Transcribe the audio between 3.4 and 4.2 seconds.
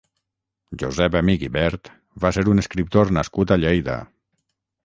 a Lleida.